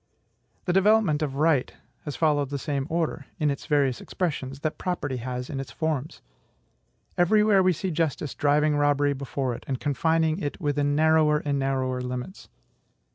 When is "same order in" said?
2.57-3.51